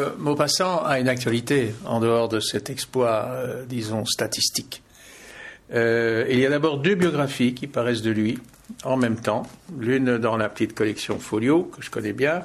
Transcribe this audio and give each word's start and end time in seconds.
que 0.00 0.16
Maupassant 0.18 0.82
a 0.84 0.98
une 0.98 1.08
actualité 1.08 1.74
en 1.84 2.00
dehors 2.00 2.28
de 2.28 2.40
cet 2.40 2.70
exploit, 2.70 3.28
euh, 3.30 3.64
disons, 3.66 4.04
statistique. 4.04 4.82
Euh, 5.72 6.26
il 6.28 6.38
y 6.38 6.46
a 6.46 6.50
d'abord 6.50 6.78
deux 6.78 6.94
biographies 6.94 7.54
qui 7.54 7.66
paraissent 7.66 8.02
de 8.02 8.10
lui 8.10 8.38
en 8.84 8.96
même 8.96 9.16
temps. 9.20 9.44
L'une 9.78 10.18
dans 10.18 10.36
la 10.36 10.48
petite 10.48 10.74
collection 10.74 11.18
Folio, 11.18 11.64
que 11.64 11.82
je 11.82 11.90
connais 11.90 12.12
bien, 12.12 12.42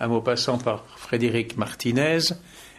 à 0.00 0.08
Maupassant 0.08 0.58
par 0.58 0.84
Frédéric 0.96 1.56
Martinez, 1.56 2.18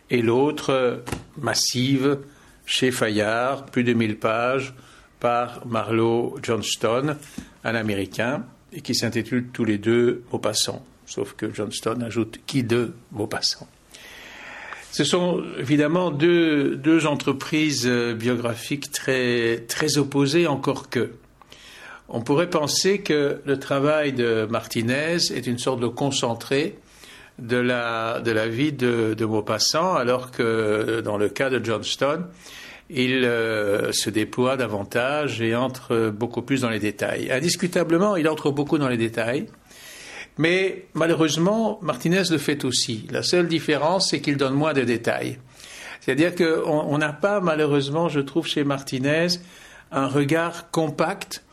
et 0.10 0.22
l'autre 0.22 1.04
massive 1.38 2.20
chez 2.66 2.92
Fayard, 2.92 3.66
plus 3.66 3.84
de 3.84 3.94
1000 3.94 4.18
pages, 4.18 4.74
par 5.20 5.66
Marlowe 5.66 6.38
Johnston, 6.44 7.16
un 7.64 7.76
Américain, 7.76 8.44
et 8.74 8.82
qui 8.82 8.94
s'intitule 8.94 9.48
tous 9.52 9.66
les 9.66 9.78
deux 9.78 10.24
Maupassant, 10.32 10.86
sauf 11.06 11.34
que 11.34 11.54
Johnston 11.54 12.02
ajoute 12.02 12.40
qui 12.46 12.64
de 12.64 12.94
Maupassant. 13.12 13.68
Ce 14.92 15.04
sont 15.04 15.44
évidemment 15.60 16.12
deux, 16.12 17.06
entreprises 17.06 17.86
euh, 17.86 18.14
biographiques 18.14 18.92
très, 18.92 19.66
très 19.68 19.98
opposées, 19.98 20.48
encore 20.48 20.90
que. 20.90 21.12
On 22.10 22.22
pourrait 22.22 22.50
penser 22.50 23.00
que 23.00 23.42
le 23.46 23.60
travail 23.60 24.14
de 24.14 24.48
Martinez 24.50 25.18
est 25.34 25.46
une 25.46 25.58
sorte 25.58 25.82
de 25.82 25.88
concentré 25.88 26.80
de 27.38 27.58
la, 27.58 28.22
de 28.22 28.32
la 28.32 28.48
vie 28.48 28.72
de, 28.72 29.26
Maupassant, 29.26 29.96
alors 29.96 30.32
que 30.32 31.02
dans 31.02 31.18
le 31.18 31.30
cas 31.30 31.50
de 31.50 31.64
Johnston, 31.64 32.24
il 32.90 33.26
euh, 33.26 33.92
se 33.92 34.10
déploie 34.10 34.56
davantage 34.56 35.42
et 35.42 35.54
entre 35.56 36.10
beaucoup 36.10 36.42
plus 36.42 36.62
dans 36.62 36.70
les 36.70 36.80
détails. 36.80 37.30
Indiscutablement, 37.30 38.16
il 38.16 38.28
entre 38.30 38.52
beaucoup 38.52 38.78
dans 38.78 38.88
les 38.88 38.98
détails, 38.98 39.48
mais 40.38 40.86
malheureusement, 40.94 41.80
Martinez 41.82 42.24
le 42.30 42.38
fait 42.38 42.64
aussi. 42.66 43.08
La 43.12 43.24
seule 43.24 43.48
différence, 43.48 44.10
c'est 44.10 44.22
qu'il 44.22 44.38
donne 44.38 44.54
moins 44.54 44.74
de 44.74 44.84
détails. 44.84 45.40
C'est-à-dire 46.02 46.36
qu'on 46.36 46.98
n'a 46.98 47.14
pas, 47.14 47.40
malheureusement, 47.40 48.08
je 48.08 48.20
trouve, 48.20 48.48
chez 48.48 48.64
Martinez, 48.64 49.28
un 49.92 50.08
regard 50.08 50.70
compact 50.72 51.44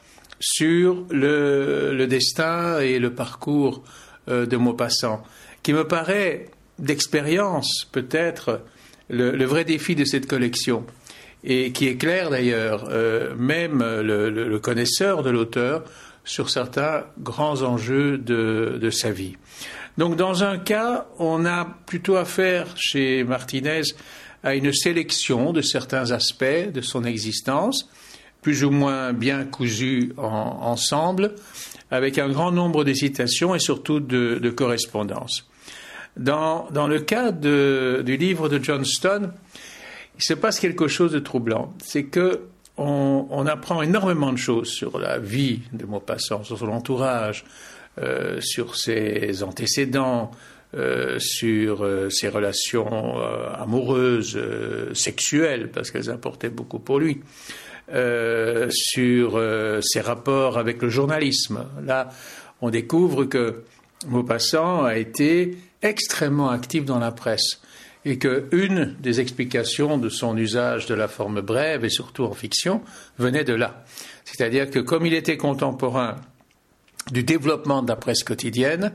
sur 0.41 1.05
le, 1.11 2.07
destin 2.07 2.79
et 2.81 2.99
le 2.99 3.15
parcours 3.15 3.83
euh, 4.29 4.47
de 4.47 4.57
Maupassant, 4.57 5.23
qui 5.63 5.73
me 5.73 5.87
paraît 5.87 6.51
d'expérience 6.79 7.89
peut-être 7.91 8.61
le, 9.09 9.45
vrai 9.45 9.65
défi 9.65 9.95
de 9.95 10.05
cette 10.05 10.27
collection 10.27 10.85
et 11.45 11.73
qui 11.73 11.87
éclaire 11.87 12.31
d'ailleurs 12.31 12.89
euh, 12.91 13.35
même 13.37 13.79
le, 13.81 14.59
connaisseur 14.59 15.23
de 15.23 15.31
l'auteur 15.31 15.85
sur 16.25 16.51
certains 16.51 17.05
grands 17.19 17.63
enjeux 17.63 18.19
de, 18.19 18.79
de, 18.81 18.91
sa 18.91 19.11
vie. 19.11 19.37
Donc 19.99 20.17
dans 20.17 20.43
un 20.43 20.59
cas, 20.59 21.07
on 21.19 21.45
a 21.45 21.67
plutôt 21.87 22.17
affaire 22.17 22.67
chez 22.77 23.25
Martinez 23.25 23.83
à 24.43 24.55
une 24.55 24.73
sélection 24.73 25.53
de 25.53 25.61
certains 25.63 26.11
aspects 26.11 26.73
de 26.73 26.81
son 26.81 27.05
existence, 27.05 27.89
plus 28.43 28.65
ou 28.65 28.71
moins 28.71 29.13
bien 29.13 29.45
cousus 29.45 30.13
ensemble, 30.17 31.35
avec 31.91 32.19
un 32.19 32.29
grand 32.29 32.53
nombre 32.53 32.85
de 32.85 32.93
citations 32.93 33.55
et 33.55 33.59
surtout 33.59 34.01
de, 34.01 34.39
de 34.39 34.51
correspondances. 34.51 35.49
Dans, 36.17 36.69
dans, 36.71 36.87
le 36.87 37.01
cas 37.01 37.33
de, 37.33 38.03
du 38.05 38.17
livre 38.17 38.49
de 38.49 38.63
Johnston, 38.63 39.31
il 40.17 40.23
se 40.23 40.35
passe 40.35 40.61
quelque 40.61 40.89
chose 40.89 41.13
de 41.13 41.19
troublant. 41.19 41.73
C'est 41.83 42.05
que 42.05 42.43
on, 42.77 43.47
apprend 43.47 43.83
énormément 43.83 44.33
de 44.33 44.39
choses 44.39 44.69
sur 44.69 44.99
la 44.99 45.19
vie 45.19 45.61
de 45.73 45.85
Maupassant, 45.85 46.43
sur 46.43 46.59
son 46.59 46.69
entourage, 46.69 47.45
euh, 48.03 48.41
sur 48.41 48.77
ses 48.77 49.43
antécédents, 49.43 50.33
euh, 50.75 51.19
sur 51.21 51.85
euh, 51.85 52.11
ses 52.11 52.29
relations 52.29 53.17
amoureuses, 53.57 54.39
sexuelles, 54.95 55.71
parce 55.71 55.91
qu'elles 55.91 56.11
importaient 56.11 56.49
beaucoup 56.49 56.81
pour 56.81 56.99
lui, 56.99 57.21
sur 58.71 59.41
ses 59.83 60.01
rapports 60.01 60.59
avec 60.59 60.83
le 60.83 60.89
journalisme. 60.89 61.67
Là, 61.85 62.09
on 62.61 62.71
découvre 62.71 63.25
que 63.25 63.63
Maupassant 64.09 64.85
a 64.85 64.97
été 64.97 65.57
extrêmement 65.85 66.51
actif 66.51 66.85
dans 66.85 66.99
la 66.99 67.13
presse 67.13 67.61
et 68.05 68.19
qu'une 68.19 68.97
des 69.01 69.21
explications 69.21 69.97
de 69.97 70.09
son 70.09 70.37
usage 70.37 70.87
de 70.87 70.95
la 70.95 71.09
forme 71.09 71.41
brève, 71.41 71.85
et 71.85 71.91
surtout 71.91 72.25
en 72.25 72.33
fiction, 72.33 72.83
venait 73.19 73.45
de 73.45 73.55
là. 73.55 73.85
C'est-à-dire 74.25 74.71
que 74.71 74.79
comme 74.79 75.07
il 75.07 75.15
était 75.15 75.37
contemporain 75.37 76.17
du 77.13 77.23
développement 77.23 77.83
de 77.83 77.89
la 77.89 77.97
presse 77.97 78.23
quotidienne, 78.23 78.93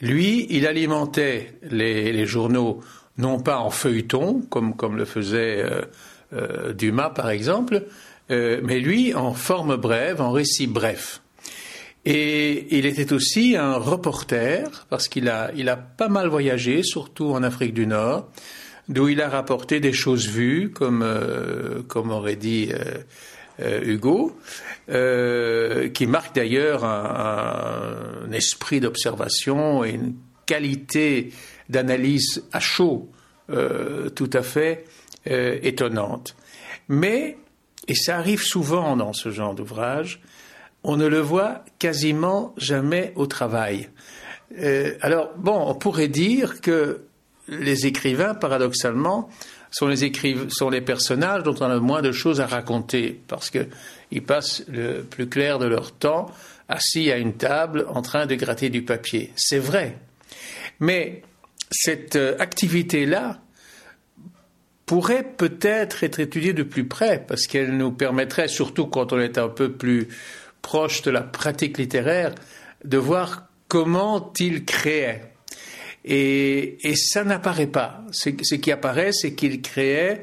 lui, 0.00 0.46
il 0.50 0.66
alimentait 0.66 1.54
les, 1.62 2.26
journaux 2.26 2.80
non 3.16 3.40
pas 3.40 3.58
en 3.58 3.70
feuilleton, 3.70 4.42
comme, 4.50 4.76
comme 4.76 4.96
le 4.96 5.04
faisait 5.04 5.62
euh, 5.62 5.82
euh, 6.34 6.72
Dumas 6.72 7.10
par 7.10 7.30
exemple, 7.30 7.84
euh, 8.30 8.60
mais 8.62 8.80
lui 8.80 9.14
en 9.14 9.32
forme 9.32 9.76
brève, 9.76 10.20
en 10.20 10.32
récit 10.32 10.66
bref. 10.66 11.22
Et 12.06 12.76
il 12.76 12.84
était 12.84 13.12
aussi 13.12 13.56
un 13.56 13.76
reporter, 13.76 14.86
parce 14.90 15.08
qu'il 15.08 15.28
a, 15.28 15.50
il 15.56 15.68
a 15.70 15.76
pas 15.76 16.08
mal 16.08 16.28
voyagé, 16.28 16.82
surtout 16.82 17.30
en 17.30 17.42
Afrique 17.42 17.72
du 17.72 17.86
Nord, 17.86 18.28
d'où 18.88 19.08
il 19.08 19.22
a 19.22 19.28
rapporté 19.28 19.80
des 19.80 19.94
choses 19.94 20.28
vues, 20.28 20.70
comme, 20.70 21.02
euh, 21.02 21.82
comme 21.88 22.10
aurait 22.10 22.36
dit 22.36 22.68
euh, 22.72 22.98
euh, 23.60 23.80
Hugo, 23.84 24.36
qui 25.94 26.06
marque 26.06 26.34
d'ailleurs 26.34 26.84
un, 26.84 28.26
un, 28.26 28.32
esprit 28.32 28.80
d'observation 28.80 29.82
et 29.82 29.92
une 29.92 30.14
qualité 30.44 31.30
d'analyse 31.70 32.44
à 32.52 32.60
chaud 32.60 33.08
tout 33.48 34.30
à 34.32 34.42
fait 34.42 34.84
étonnante. 35.26 36.36
Mais, 36.88 37.38
et 37.88 37.94
ça 37.94 38.18
arrive 38.18 38.42
souvent 38.42 38.96
dans 38.96 39.14
ce 39.14 39.30
genre 39.30 39.54
d'ouvrage, 39.54 40.20
on 40.84 40.96
ne 40.96 41.06
le 41.06 41.18
voit 41.18 41.64
quasiment 41.78 42.54
jamais 42.56 43.12
au 43.16 43.26
travail. 43.26 43.88
Euh, 44.60 44.92
alors, 45.00 45.32
bon, 45.36 45.64
on 45.66 45.74
pourrait 45.74 46.08
dire 46.08 46.60
que 46.60 47.00
les 47.48 47.86
écrivains, 47.86 48.34
paradoxalement, 48.34 49.28
sont 49.70 49.88
les, 49.88 50.80
personnages 50.82 51.42
dont 51.42 51.56
on 51.58 51.64
a 51.64 51.80
moins 51.80 52.02
de 52.02 52.12
choses 52.12 52.40
à 52.40 52.46
raconter, 52.46 53.20
parce 53.26 53.50
qu'ils 53.50 54.22
passent 54.24 54.62
le 54.68 55.02
plus 55.02 55.28
clair 55.28 55.58
de 55.58 55.66
leur 55.66 55.90
temps 55.90 56.26
assis 56.68 57.10
à 57.10 57.16
une 57.16 57.34
table 57.34 57.86
en 57.88 58.00
train 58.00 58.26
de 58.26 58.34
gratter 58.36 58.70
du 58.70 58.82
papier. 58.82 59.32
C'est 59.34 59.58
vrai. 59.58 59.96
Mais 60.80 61.22
cette 61.70 62.16
euh, 62.16 62.36
activité-là 62.38 63.40
pourrait 64.86 65.24
peut-être 65.24 66.04
être 66.04 66.20
étudiée 66.20 66.52
de 66.52 66.62
plus 66.62 66.86
près, 66.86 67.24
parce 67.26 67.46
qu'elle 67.46 67.76
nous 67.76 67.90
permettrait, 67.90 68.48
surtout 68.48 68.86
quand 68.86 69.12
on 69.12 69.18
est 69.18 69.38
un 69.38 69.48
peu 69.48 69.72
plus 69.72 70.08
proche 70.64 71.02
de 71.02 71.10
la 71.10 71.20
pratique 71.20 71.76
littéraire, 71.76 72.34
de 72.84 72.96
voir 72.96 73.48
comment 73.68 74.32
il 74.40 74.64
créait. 74.64 75.34
Et, 76.06 76.78
ça 76.96 77.22
n'apparaît 77.22 77.66
pas. 77.66 78.02
Ce, 78.12 78.30
qui 78.30 78.72
apparaît, 78.72 79.12
c'est 79.12 79.34
qu'il 79.34 79.60
créait 79.60 80.22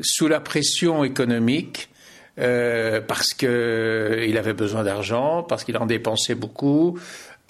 sous 0.00 0.28
la 0.28 0.40
pression 0.40 1.04
économique, 1.04 1.90
euh, 2.38 3.02
parce 3.02 3.34
qu'il 3.34 4.38
avait 4.38 4.54
besoin 4.54 4.82
d'argent, 4.82 5.42
parce 5.42 5.62
qu'il 5.62 5.76
en 5.76 5.86
dépensait 5.86 6.34
beaucoup, 6.34 6.98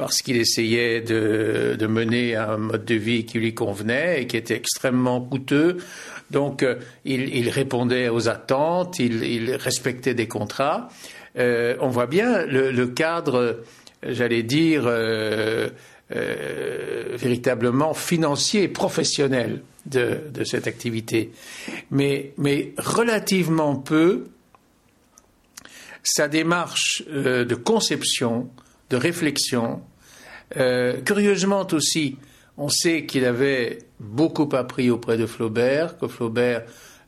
parce 0.03 0.21
qu'il 0.21 0.37
essayait 0.37 1.01
de, 1.01 1.87
mener 1.87 2.35
un 2.35 2.57
mode 2.57 2.85
de 2.85 2.97
vie 2.97 3.25
qui 3.25 3.39
lui 3.39 3.55
convenait 3.55 4.23
et 4.23 4.27
qui 4.27 4.37
était 4.37 4.57
extrêmement 4.57 5.21
coûteux. 5.21 5.77
Donc, 6.33 6.65
euh, 6.65 6.75
il, 7.05 7.49
répondait 7.51 8.09
aux 8.09 8.29
attentes, 8.29 8.99
il 8.99 9.55
respectait 9.55 10.15
des 10.15 10.27
contrats. 10.27 10.89
Euh, 11.39 11.77
on 11.81 11.89
voit 11.89 12.07
bien 12.07 12.45
le, 12.47 12.87
cadre, 12.89 13.63
j'allais 14.03 14.43
dire, 14.43 14.83
euh, 14.87 15.69
euh, 16.15 17.17
véritablement 17.17 17.95
financier, 17.95 18.67
professionnel 18.67 19.63
de, 19.87 20.19
cette 20.45 20.67
activité. 20.67 21.31
Mais, 21.93 22.33
relativement 22.77 23.77
peu, 23.77 24.25
sa 26.03 26.27
démarche 26.27 27.05
de 27.09 27.55
conception, 27.55 28.51
de 28.91 28.97
réflexion, 28.97 29.81
curieusement 30.55 31.67
aussi, 31.73 32.17
on 32.57 32.69
sait 32.69 33.07
qu'il 33.07 33.25
avait 33.25 33.79
beaucoup 34.01 34.49
appris 34.55 34.91
auprès 34.91 35.17
de 35.17 35.27
Flaubert, 35.27 35.99
que 35.99 36.09
Flaubert 36.09 36.63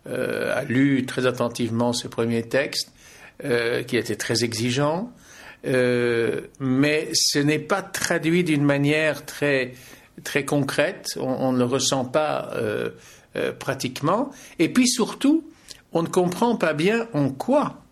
a 0.07 0.65
lu 0.65 1.05
très 1.07 1.27
attentivement 1.27 1.93
ses 1.93 2.09
premiers 2.09 2.49
textes, 2.49 2.91
euh, 3.43 3.83
qui 3.83 3.97
était 3.97 4.15
très 4.15 4.45
exigeant, 4.45 5.13
euh, 5.67 6.43
mais 6.61 7.09
ce 7.15 7.41
n'est 7.41 7.59
pas 7.59 7.83
traduit 7.83 8.45
d'une 8.45 8.63
manière 8.63 9.27
très, 9.27 9.73
très 10.23 10.45
concrète, 10.45 11.09
on, 11.17 11.51
ne 11.51 11.59
le 11.59 11.65
ressent 11.65 12.05
pas 12.05 12.53
euh, 12.55 12.91
pratiquement, 13.59 14.31
et 14.61 14.69
puis 14.69 14.87
surtout, 14.87 15.43
on 15.93 16.05
ne 16.05 16.09
comprend 16.09 16.55
pas 16.55 16.75
bien 16.75 17.09
en 17.13 17.29
quoi 17.29 17.83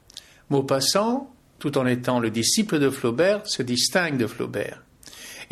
Maupassant, 0.48 1.34
tout 1.58 1.76
en 1.76 1.86
étant 1.86 2.20
le 2.20 2.30
disciple 2.30 2.78
de 2.78 2.88
Flaubert, 2.88 3.44
se 3.44 3.64
distingue 3.64 4.18
de 4.18 4.28
Flaubert. 4.28 4.84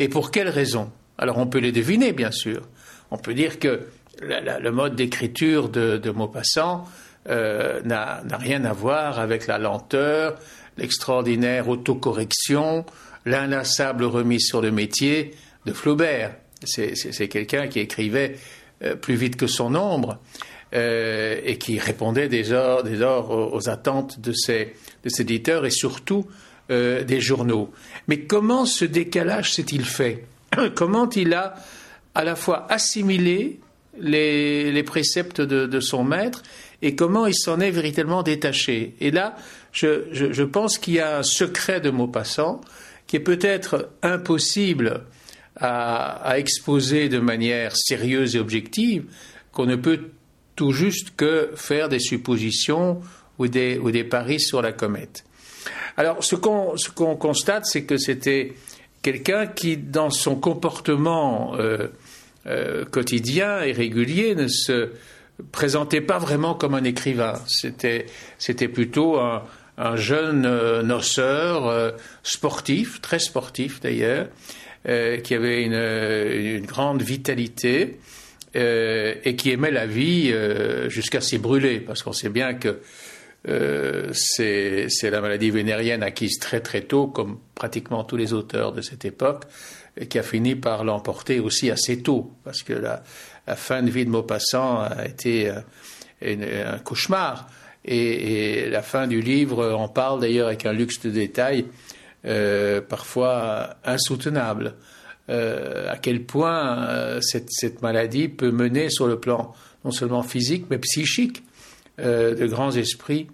Et 0.01 0.09
pour 0.09 0.31
quelles 0.31 0.49
raisons 0.49 0.89
Alors 1.19 1.37
on 1.37 1.45
peut 1.45 1.59
les 1.59 1.71
deviner, 1.71 2.11
bien 2.11 2.31
sûr. 2.31 2.63
On 3.11 3.19
peut 3.19 3.35
dire 3.35 3.59
que 3.59 3.81
le 4.19 4.71
mode 4.71 4.95
d'écriture 4.95 5.69
de, 5.69 6.09
Maupassant 6.09 6.85
euh, 7.29 7.81
n'a 7.83 8.23
rien 8.31 8.65
à 8.65 8.73
voir 8.73 9.19
avec 9.19 9.45
la 9.45 9.59
lenteur, 9.59 10.39
l'extraordinaire 10.75 11.69
autocorrection, 11.69 12.83
l'inlassable 13.27 14.05
remise 14.05 14.47
sur 14.47 14.59
le 14.59 14.71
métier 14.71 15.35
de 15.67 15.71
Flaubert. 15.71 16.33
C'est 16.63 17.27
quelqu'un 17.27 17.67
qui 17.67 17.79
écrivait 17.79 18.37
euh, 18.83 18.95
plus 18.95 19.13
vite 19.13 19.35
que 19.35 19.45
son 19.45 19.75
ombre 19.75 20.17
euh, 20.73 21.39
et 21.43 21.59
qui 21.59 21.77
répondait 21.77 22.27
des 22.27 22.51
heures 22.51 23.29
aux, 23.29 23.69
attentes 23.69 24.19
de 24.19 24.33
ses, 24.33 24.73
éditeurs 25.19 25.63
et 25.67 25.69
surtout 25.69 26.25
euh, 26.71 27.03
des 27.03 27.19
journaux. 27.19 27.71
Mais 28.07 28.21
comment 28.21 28.65
ce 28.65 28.85
décalage 28.85 29.53
s'est-il 29.53 29.85
fait 29.85 30.25
Comment 30.75 31.09
il 31.09 31.33
a 31.33 31.55
à 32.15 32.23
la 32.23 32.35
fois 32.35 32.65
assimilé 32.71 33.59
les, 33.99 34.71
les 34.71 34.83
préceptes 34.83 35.41
de, 35.41 35.79
son 35.79 36.03
maître 36.03 36.43
et 36.81 36.95
comment 36.95 37.25
il 37.27 37.35
s'en 37.35 37.59
est 37.59 37.71
véritablement 37.71 38.23
détaché. 38.23 38.95
Et 38.99 39.11
là, 39.11 39.35
je, 39.71 40.05
je, 40.11 40.31
je 40.31 40.43
pense 40.43 40.77
qu'il 40.77 40.95
y 40.95 40.99
a 40.99 41.19
un 41.19 41.23
secret 41.23 41.79
de 41.79 41.89
Maupassant 41.89 42.61
qui 43.07 43.17
est 43.17 43.21
peut-être 43.21 43.89
impossible 44.01 45.03
à, 45.57 46.13
à, 46.23 46.39
exposer 46.39 47.09
de 47.09 47.19
manière 47.19 47.75
sérieuse 47.75 48.35
et 48.35 48.39
objective, 48.39 49.03
qu'on 49.51 49.65
ne 49.65 49.75
peut 49.75 49.99
tout 50.55 50.71
juste 50.71 51.15
que 51.15 51.51
faire 51.55 51.89
des 51.89 51.99
suppositions 51.99 53.01
ou 53.37 53.47
des, 53.47 53.77
ou 53.77 53.91
des 53.91 54.03
paris 54.03 54.39
sur 54.39 54.61
la 54.61 54.71
comète. 54.71 55.23
Alors, 55.97 56.23
ce 56.23 56.35
qu'on 56.35 57.15
constate, 57.15 57.65
c'est 57.65 57.83
que 57.83 57.97
c'était 57.97 58.53
quelqu'un 59.01 59.47
qui, 59.47 59.77
dans 59.77 60.09
son 60.09 60.35
comportement 60.35 61.55
euh, 61.57 61.87
euh, 62.47 62.85
quotidien 62.85 63.61
et 63.61 63.71
régulier, 63.71 64.33
ne 64.35 64.47
se 64.47 64.89
présentait 65.51 66.01
pas 66.01 66.17
vraiment 66.17 66.55
comme 66.55 66.73
un 66.73 66.83
écrivain. 66.83 67.39
C'était, 67.47 68.07
plutôt 68.67 69.19
un, 69.19 69.43
un 69.77 69.95
jeune 69.95 70.45
euh, 70.45 70.81
noceur 70.81 71.67
euh, 71.67 71.91
sportif, 72.23 73.01
très 73.01 73.19
sportif 73.19 73.79
d'ailleurs, 73.79 74.27
qui 74.83 75.35
avait 75.35 75.61
une, 75.61 75.75
une 75.75 76.65
grande 76.65 77.03
vitalité 77.03 77.99
et 78.55 79.35
qui 79.37 79.51
aimait 79.51 79.69
la 79.69 79.85
vie 79.85 80.33
jusqu'à 80.87 81.21
s'y 81.21 81.37
brûler, 81.37 81.79
parce 81.79 82.01
qu'on 82.01 82.13
sait 82.13 82.29
bien 82.29 82.55
que 82.55 82.79
c'est, 83.45 84.85
c'est 84.89 85.09
la 85.09 85.21
maladie 85.21 85.49
vénérienne 85.49 86.03
acquise 86.03 86.37
très 86.39 86.59
très 86.59 86.81
tôt, 86.81 87.07
comme 87.07 87.39
pratiquement 87.55 88.03
tous 88.03 88.17
les 88.17 88.33
auteurs 88.33 88.71
de 88.71 88.81
cette 88.81 89.05
époque, 89.05 89.45
qui 90.09 90.19
a 90.19 90.23
fini 90.23 90.55
par 90.55 90.83
l'emporter 90.83 91.39
aussi 91.39 91.71
assez 91.71 92.01
tôt, 92.01 92.31
parce 92.43 92.63
que 92.63 92.73
la, 92.73 93.03
fin 93.55 93.81
de 93.81 93.89
vie 93.89 94.05
de 94.05 94.09
Maupassant 94.09 94.81
a 94.81 95.05
été 95.05 95.51
un 96.21 96.77
cauchemar. 96.79 97.47
Et, 97.83 98.69
la 98.69 98.81
fin 98.81 99.07
du 99.07 99.21
livre 99.21 99.71
en 99.73 99.87
parle 99.87 100.21
d'ailleurs 100.21 100.47
avec 100.47 100.65
un 100.65 100.73
luxe 100.73 101.01
de 101.01 101.09
détails 101.09 101.65
euh, 102.25 102.81
parfois 102.81 103.77
insoutenable. 103.83 104.75
Euh, 105.29 105.89
à 105.89 105.97
quel 105.97 106.23
point 106.23 106.87
euh, 106.87 107.21
cette, 107.21 107.81
maladie 107.81 108.27
peut 108.27 108.51
mener 108.51 108.89
sur 108.89 109.07
le 109.07 109.19
plan 109.19 109.53
non 109.85 109.91
seulement 109.91 110.23
physique 110.23 110.65
mais 110.69 110.77
psychique 110.79 111.43
euh, 112.01 112.35
de 112.35 112.47
grands 112.47 112.71
esprits 112.71 113.27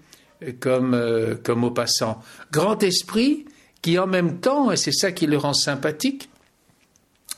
comme, 0.59 0.93
euh, 0.93 1.35
comme. 1.35 1.73
Grand 2.51 2.83
esprit 2.83 3.45
qui 3.81 3.97
en 3.99 4.07
même 4.07 4.39
temps, 4.39 4.71
et 4.71 4.77
c'est 4.77 4.91
ça 4.91 5.11
qui 5.11 5.27
le 5.27 5.37
rend 5.37 5.53
sympathique, 5.53 6.29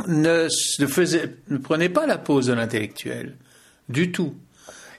ne, 0.08 0.48
ne, 0.80 0.88
faisait, 0.88 1.36
ne 1.50 1.58
prenait 1.58 1.90
pas 1.90 2.08
la 2.08 2.18
pose 2.18 2.48
de 2.48 2.54
l'intellectuel 2.54 3.36
du 3.90 4.12
tout 4.12 4.36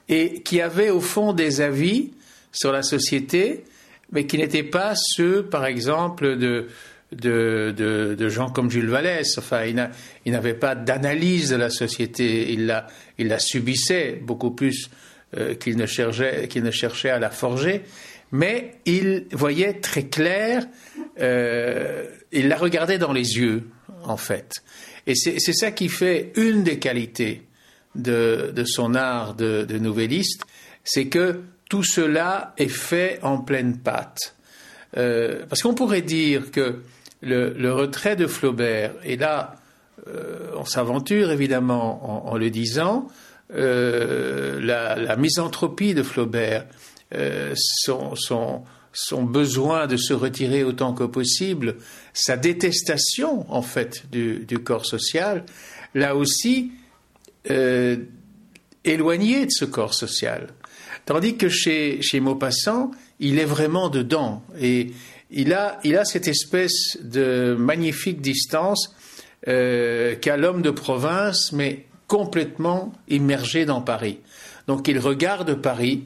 et 0.08 0.42
qui 0.42 0.60
avaient 0.60 0.90
au 0.90 1.00
fond 1.00 1.32
des 1.32 1.60
avis 1.60 2.10
sur 2.52 2.72
la 2.72 2.82
société, 2.82 3.64
mais 4.12 4.26
qui 4.26 4.36
n'étaient 4.36 4.64
pas 4.64 4.94
ceux, 4.96 5.44
par 5.44 5.64
exemple, 5.66 6.36
de, 6.36 6.66
de, 7.12 7.72
de, 7.76 8.16
de 8.18 8.28
gens 8.28 8.50
comme 8.50 8.70
Jules 8.70 8.90
Vallès. 8.90 9.38
Enfin, 9.38 9.64
il 9.64 10.32
n'avait 10.32 10.54
pas 10.54 10.74
d'analyse 10.74 11.50
de 11.50 11.56
la 11.56 11.70
société, 11.70 12.52
il 12.52 12.66
la, 12.66 12.88
il 13.18 13.28
la 13.28 13.38
subissait 13.38 14.20
beaucoup 14.20 14.50
plus 14.50 14.90
euh, 15.36 15.54
qu'il 15.54 15.76
ne, 15.76 15.82
ne 15.82 16.70
cherchait 16.72 17.10
à 17.10 17.20
la 17.20 17.30
forger, 17.30 17.82
mais 18.32 18.74
il 18.84 19.26
voyait 19.30 19.74
très 19.74 20.06
clair, 20.06 20.66
euh, 21.20 22.04
il 22.32 22.48
la 22.48 22.56
regardait 22.56 22.98
dans 22.98 23.12
les 23.12 23.38
yeux, 23.38 23.62
en 24.02 24.16
fait. 24.16 24.54
Et 25.06 25.14
c'est 25.14 25.52
ça 25.52 25.70
qui 25.70 25.88
fait 25.88 26.32
une 26.34 26.64
des 26.64 26.80
qualités 26.80 27.42
de, 27.94 28.52
de 28.52 28.64
son 28.64 28.96
art 28.96 29.34
de, 29.34 29.64
de 29.64 29.78
nouvelliste, 29.78 30.42
c'est 30.82 31.06
que 31.06 31.42
tout 31.68 31.84
cela 31.84 32.52
est 32.58 32.66
fait 32.66 33.20
en 33.22 33.38
pleine 33.38 33.78
pâte. 33.78 34.34
Euh, 34.96 35.46
parce 35.48 35.62
qu'on 35.62 35.74
pourrait 35.74 36.02
dire 36.02 36.50
que 36.50 36.82
le, 37.22 37.52
le, 37.52 37.72
retrait 37.72 38.16
de 38.16 38.26
Flaubert, 38.26 38.94
et 39.04 39.16
là, 39.16 39.54
on 40.56 40.64
s'aventure 40.64 41.30
évidemment 41.30 42.26
en, 42.26 42.32
en, 42.32 42.36
le 42.36 42.50
disant, 42.50 43.06
euh, 43.54 44.60
la, 44.60 45.16
misanthropie 45.16 45.94
de 45.94 46.02
Flaubert, 46.02 46.66
euh, 47.14 47.54
son, 47.56 48.62
besoin 49.22 49.86
de 49.86 49.96
se 49.96 50.12
retirer 50.12 50.62
autant 50.62 50.94
que 50.94 51.04
possible, 51.04 51.76
sa 52.12 52.36
détestation 52.36 53.50
en 53.52 53.62
fait 53.62 54.04
du, 54.10 54.58
corps 54.62 54.86
social, 54.86 55.44
là 55.94 56.14
aussi, 56.14 56.70
euh, 57.50 57.96
éloigné 58.84 59.46
de 59.46 59.50
ce 59.50 59.64
corps 59.64 59.94
social. 59.94 60.48
Tandis 61.04 61.36
que 61.36 61.48
chez, 61.48 62.00
Maupassant, 62.20 62.92
il 63.18 63.40
est 63.40 63.44
vraiment 63.44 63.88
dedans 63.88 64.44
et 64.60 64.92
il 65.32 65.52
a, 65.54 65.80
cette 66.04 66.28
espèce 66.28 66.98
de 67.02 67.56
magnifique 67.58 68.20
distance 68.20 68.94
qu'a 69.44 70.36
l'homme 70.36 70.62
de 70.62 70.70
province, 70.70 71.52
mais 71.52 71.86
complètement 72.10 72.92
immergé 73.08 73.64
dans 73.64 73.80
Paris. 73.80 74.18
Donc 74.66 74.88
il 74.88 74.98
regarde 74.98 75.54
Paris 75.54 76.02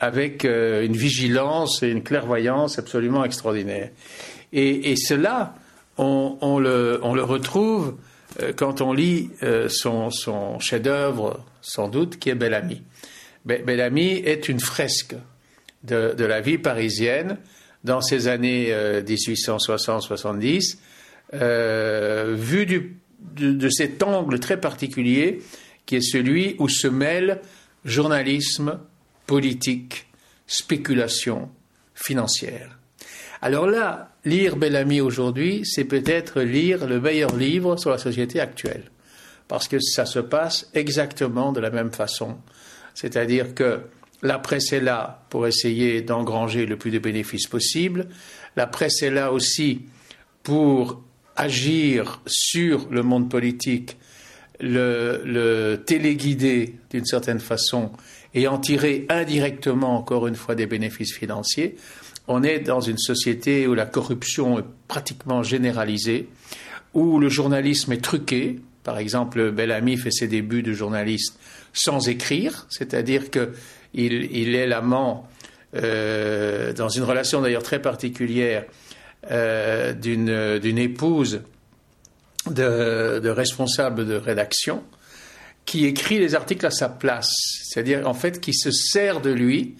avec 0.00 0.46
euh, 0.46 0.86
une 0.86 0.96
vigilance 0.96 1.82
et 1.82 1.88
une 1.88 2.02
clairvoyance 2.02 2.78
absolument 2.78 3.26
extraordinaire. 3.26 3.90
Et, 4.54 4.96
cela, 4.96 5.54
on, 5.98 6.58
le, 6.60 6.98
retrouve 7.02 7.96
euh, 8.40 8.54
quand 8.56 8.80
on 8.80 8.94
lit 8.94 9.32
euh, 9.42 9.68
son, 9.68 10.08
chef-d'œuvre, 10.60 11.44
sans 11.60 11.88
doute, 11.88 12.18
qui 12.18 12.30
est 12.30 12.34
Bel 12.34 12.54
Ami. 12.54 12.82
Bel 13.44 13.80
Ami 13.80 14.12
est 14.12 14.48
une 14.48 14.60
fresque 14.60 15.14
de, 15.82 16.14
de, 16.16 16.24
la 16.24 16.40
vie 16.40 16.56
parisienne 16.56 17.36
dans 17.82 18.00
ces 18.00 18.28
années 18.28 18.72
1860-70, 18.72 20.78
euh, 21.34 22.34
vue 22.36 22.64
du, 22.64 22.96
de, 23.32 23.68
cet 23.68 24.02
angle 24.02 24.38
très 24.38 24.60
particulier 24.60 25.40
qui 25.86 25.96
est 25.96 26.00
celui 26.00 26.56
où 26.58 26.68
se 26.68 26.88
mêlent 26.88 27.40
journalisme, 27.84 28.78
politique, 29.26 30.06
spéculation 30.46 31.50
financière. 31.94 32.78
Alors 33.42 33.66
là, 33.66 34.12
lire 34.24 34.56
Bellamy 34.56 35.00
aujourd'hui, 35.00 35.62
c'est 35.64 35.84
peut-être 35.84 36.40
lire 36.40 36.86
le 36.86 37.00
meilleur 37.00 37.36
livre 37.36 37.76
sur 37.76 37.90
la 37.90 37.98
société 37.98 38.40
actuelle, 38.40 38.90
parce 39.48 39.68
que 39.68 39.78
ça 39.80 40.06
se 40.06 40.18
passe 40.18 40.70
exactement 40.72 41.52
de 41.52 41.60
la 41.60 41.70
même 41.70 41.92
façon. 41.92 42.38
C'est-à-dire 42.94 43.54
que 43.54 43.80
la 44.22 44.38
presse 44.38 44.72
est 44.72 44.80
là 44.80 45.26
pour 45.28 45.46
essayer 45.46 46.00
d'engranger 46.00 46.64
le 46.64 46.78
plus 46.78 46.90
de 46.90 46.98
bénéfices 46.98 47.46
possible. 47.46 48.08
La 48.56 48.66
presse 48.66 49.02
est 49.02 49.10
là 49.10 49.32
aussi 49.32 49.82
pour 50.42 51.02
agir 51.36 52.20
sur 52.26 52.88
le 52.90 53.02
monde 53.02 53.30
politique, 53.30 53.96
le, 54.60 55.76
téléguider 55.86 56.76
d'une 56.90 57.04
certaine 57.04 57.40
façon 57.40 57.90
et 58.34 58.46
en 58.48 58.58
tirer 58.58 59.06
indirectement, 59.08 59.96
encore 59.96 60.26
une 60.26 60.36
fois, 60.36 60.54
des 60.54 60.66
bénéfices 60.66 61.14
financiers 61.14 61.76
on 62.28 62.42
est 62.42 62.60
dans 62.60 62.80
une 62.80 62.98
société 62.98 63.66
où 63.66 63.74
la 63.74 63.86
corruption 63.86 64.58
est 64.58 64.64
pratiquement 64.88 65.42
généralisée, 65.42 66.28
où 66.94 67.18
le 67.18 67.28
journalisme 67.28 67.92
est 67.92 68.02
truqué. 68.02 68.60
Par 68.82 68.98
exemple, 68.98 69.50
Bellamy 69.50 69.96
fait 69.96 70.10
ses 70.10 70.28
débuts 70.28 70.62
de 70.62 70.72
journaliste 70.72 71.38
sans 71.72 72.08
écrire, 72.08 72.66
c'est-à-dire 72.70 73.30
qu'il 73.30 73.50
il 73.94 74.54
est 74.54 74.66
l'amant, 74.66 75.28
euh, 75.74 76.72
dans 76.72 76.88
une 76.88 77.02
relation 77.02 77.40
d'ailleurs 77.40 77.62
très 77.62 77.82
particulière, 77.82 78.64
euh, 79.30 79.92
d'une 79.92 80.78
épouse 80.78 81.42
de, 82.50 83.28
responsable 83.28 84.06
de 84.06 84.14
rédaction 84.14 84.82
qui 85.64 85.86
écrit 85.86 86.18
les 86.18 86.34
articles 86.34 86.66
à 86.66 86.70
sa 86.70 86.88
place, 86.88 87.32
c'est-à-dire 87.64 88.06
en 88.06 88.14
fait 88.14 88.40
qui 88.40 88.52
se 88.52 88.70
sert 88.70 89.20
de 89.20 89.30
lui 89.30 89.76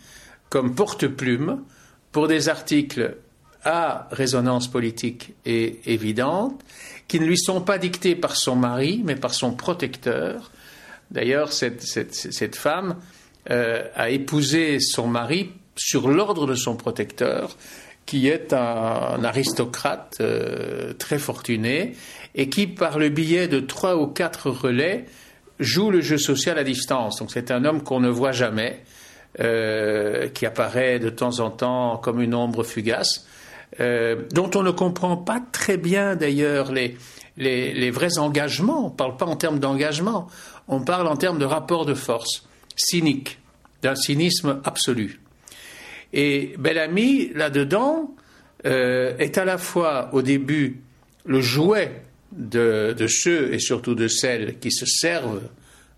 comme 0.48 0.74
porte-plume 0.74 1.62
pour 2.10 2.26
des 2.26 2.48
articles 2.48 3.16
à 3.64 4.08
résonance 4.12 4.68
politique 4.68 5.34
et 5.44 5.80
évidente, 5.86 6.62
qui 7.08 7.20
ne 7.20 7.26
lui 7.26 7.38
sont 7.38 7.60
pas 7.60 7.78
dictés 7.78 8.14
par 8.14 8.36
son 8.36 8.56
mari, 8.56 9.02
mais 9.04 9.16
par 9.16 9.34
son 9.34 9.54
protecteur, 9.54 10.50
D'ailleurs, 11.10 11.52
cette, 11.52 11.82
cette, 11.82 12.56
femme 12.56 12.96
euh, 13.50 13.86
a 13.94 14.10
épousé 14.10 14.80
son 14.80 15.06
mari 15.06 15.52
sur 15.76 16.08
l'ordre 16.08 16.46
de 16.46 16.54
son 16.54 16.76
protecteur, 16.76 17.56
qui 18.06 18.28
est 18.28 18.52
un, 18.52 19.24
aristocrate 19.24 20.16
euh, 20.20 20.92
très 20.94 21.18
fortuné 21.18 21.94
et 22.34 22.48
qui, 22.48 22.66
par 22.66 22.98
le 22.98 23.08
biais 23.08 23.48
de 23.48 23.60
trois 23.60 23.96
ou 23.96 24.06
quatre 24.06 24.50
relais, 24.50 25.06
joue 25.58 25.90
le 25.90 26.00
jeu 26.00 26.18
social 26.18 26.58
à 26.58 26.64
distance. 26.64 27.18
Donc 27.18 27.30
c'est 27.30 27.50
un 27.50 27.64
homme 27.64 27.82
qu'on 27.82 28.00
ne 28.00 28.08
voit 28.08 28.32
jamais, 28.32 28.82
euh, 29.40 30.28
qui 30.28 30.46
apparaît 30.46 30.98
de 30.98 31.10
temps 31.10 31.40
en 31.40 31.50
temps 31.50 31.96
comme 31.98 32.20
une 32.20 32.34
ombre 32.34 32.64
fugace, 32.64 33.26
dont 33.78 34.50
on 34.54 34.62
ne 34.62 34.70
comprend 34.70 35.16
pas 35.16 35.40
très 35.50 35.76
bien 35.76 36.14
d'ailleurs 36.14 36.70
les, 36.70 36.96
les, 37.36 37.90
vrais 37.90 38.18
engagements. 38.18 38.86
On 38.86 38.90
ne 38.90 38.94
parle 38.94 39.16
pas 39.16 39.26
en 39.26 39.36
termes 39.36 39.58
d'engagement, 39.58 40.28
on 40.68 40.80
parle 40.80 41.06
en 41.06 41.16
termes 41.16 41.38
de 41.38 41.44
rapport 41.44 41.84
de 41.86 41.94
force, 41.94 42.46
cynique, 42.76 43.38
d'un 43.82 43.94
cynisme 43.94 44.60
absolu. 44.64 45.20
Et 46.16 46.54
Bellamy, 46.58 47.30
là-dedans, 47.34 48.14
euh, 48.66 49.16
est 49.18 49.36
à 49.36 49.44
la 49.44 49.58
fois 49.58 50.10
au 50.12 50.22
début 50.22 50.80
le 51.26 51.40
jouet 51.40 52.02
de, 52.32 52.94
ceux 53.08 53.52
et 53.52 53.58
surtout 53.58 53.96
de 53.96 54.06
celles 54.06 54.58
qui 54.60 54.70
se 54.70 54.86
servent 54.86 55.42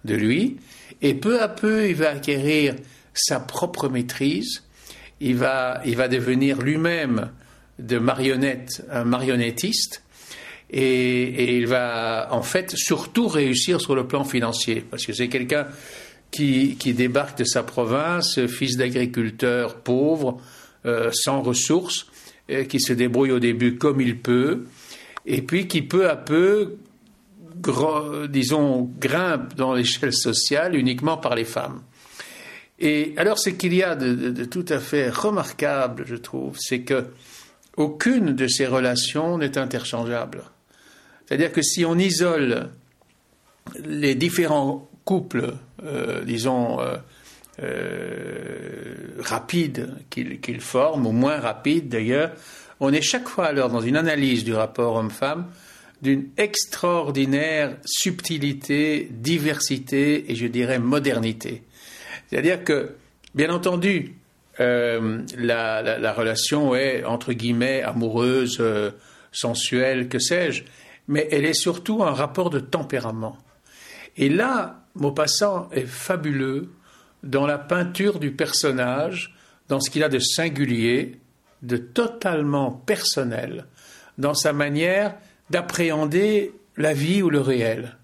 de 0.06 0.14
lui, 0.14 0.56
et 1.02 1.14
peu 1.14 1.42
à 1.42 1.48
peu 1.48 1.88
il 1.88 1.96
va 1.96 2.10
acquérir 2.10 2.76
sa 3.12 3.40
propre 3.40 3.90
maîtrise, 3.90 4.62
il 5.20 5.36
va, 5.36 5.82
il 5.84 5.96
va 5.96 6.08
devenir 6.08 6.62
lui-même 6.62 7.30
de 7.78 7.98
marionnette 7.98 8.84
un 8.90 9.04
marionnettiste, 9.04 10.02
et, 10.70 11.56
il 11.56 11.66
va 11.66 12.28
en 12.30 12.42
fait 12.42 12.74
surtout 12.74 13.28
réussir 13.28 13.82
sur 13.82 13.94
le 13.94 14.06
plan 14.06 14.24
financier, 14.24 14.82
parce 14.90 15.04
que 15.04 15.12
c'est 15.12 15.28
quelqu'un 15.28 15.66
qui, 16.30 16.76
débarque 16.94 17.38
de 17.38 17.44
sa 17.44 17.62
province, 17.62 18.44
fils 18.46 18.76
d'agriculteur 18.76 19.76
pauvre, 19.76 20.40
euh, 20.84 21.10
sans 21.12 21.40
ressources, 21.42 22.06
qui 22.68 22.78
se 22.78 22.92
débrouille 22.92 23.32
au 23.32 23.40
début 23.40 23.76
comme 23.76 24.00
il 24.00 24.20
peut, 24.20 24.66
et 25.24 25.42
puis 25.42 25.66
qui 25.66 25.82
peu 25.82 26.08
à 26.08 26.14
peu, 26.14 26.76
disons, 28.28 28.88
grimpe 29.00 29.54
dans 29.56 29.74
l'échelle 29.74 30.12
sociale 30.12 30.76
uniquement 30.76 31.16
par 31.16 31.34
les 31.34 31.44
femmes. 31.44 31.82
Et 32.78 33.14
alors, 33.16 33.38
ce 33.38 33.50
qu'il 33.50 33.74
y 33.74 33.82
a 33.82 33.96
de, 33.96 34.44
tout 34.44 34.66
à 34.68 34.78
fait 34.78 35.08
remarquable, 35.08 36.04
je 36.06 36.16
trouve, 36.16 36.56
c'est 36.58 36.80
que 36.80 37.06
aucune 37.76 38.34
de 38.34 38.46
ces 38.46 38.66
relations 38.66 39.38
n'est 39.38 39.58
interchangeable. 39.58 40.44
C'est-à-dire 41.26 41.52
que 41.52 41.62
si 41.62 41.84
on 41.84 41.98
isole 41.98 42.70
les 43.84 44.14
différents 44.14 44.88
couples, 45.04 45.54
euh, 45.84 46.24
disons, 46.24 46.80
euh, 46.80 46.96
euh, 47.62 48.94
rapides 49.20 49.94
qu'ils 50.10 50.60
forment, 50.60 51.06
ou 51.06 51.12
moins 51.12 51.38
rapides 51.38 51.88
d'ailleurs, 51.88 52.32
on 52.80 52.92
est 52.92 53.02
chaque 53.02 53.28
fois 53.28 53.46
alors 53.46 53.70
dans 53.70 53.80
une 53.80 53.96
analyse 53.96 54.44
du 54.44 54.54
rapport 54.54 54.96
homme-femme 54.96 55.46
d'une 56.02 56.28
extraordinaire 56.36 57.76
subtilité, 57.86 59.08
diversité 59.10 60.30
et 60.30 60.34
je 60.34 60.46
dirais 60.46 60.78
modernité. 60.78 61.62
C'est-à-dire 62.28 62.64
que, 62.64 62.96
bien 63.34 63.50
entendu, 63.50 64.14
la, 64.58 66.12
relation 66.14 66.74
est 66.74 67.04
entre 67.04 67.32
guillemets 67.32 67.82
amoureuse, 67.82 68.62
sensuelle, 69.32 70.08
que 70.08 70.18
sais-je, 70.18 70.64
mais 71.08 71.28
elle 71.30 71.46
est 71.46 71.54
surtout 71.54 72.02
un 72.02 72.12
rapport 72.12 72.50
de 72.50 72.60
tempérament. 72.60 73.38
Et 74.16 74.28
là, 74.28 74.85
Maupassant 74.96 75.68
est 75.72 75.86
fabuleux 75.86 76.70
dans 77.22 77.46
la 77.46 77.58
peinture 77.58 78.18
du 78.18 78.32
personnage, 78.32 79.34
dans 79.68 79.80
ce 79.80 79.90
qu'il 79.90 80.04
a 80.04 80.08
de 80.08 80.18
singulier, 80.18 81.20
de 81.62 81.76
totalement 81.76 82.70
personnel, 82.70 83.66
dans 84.18 84.34
sa 84.34 84.52
manière 84.52 85.14
d'appréhender 85.50 86.52
la 86.76 86.92
vie 86.92 87.22
ou 87.22 87.30
le 87.30 87.40
réel. 87.40 87.96